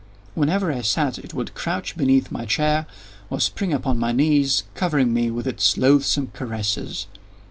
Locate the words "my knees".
3.99-4.63